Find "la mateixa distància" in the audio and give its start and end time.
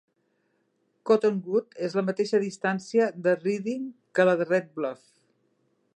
1.99-3.11